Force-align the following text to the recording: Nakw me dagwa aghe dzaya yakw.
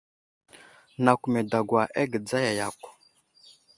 Nakw 1.03 1.23
me 1.31 1.39
dagwa 1.51 1.81
aghe 2.01 2.17
dzaya 2.25 2.51
yakw. 2.59 2.85